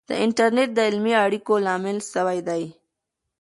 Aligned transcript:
د 0.09 0.11
انټرنیټ 0.23 0.69
د 0.75 0.79
علمي 0.87 1.13
اړیکو 1.25 1.53
لامل 1.65 1.97
سوی 2.13 2.39
دی. 2.47 2.63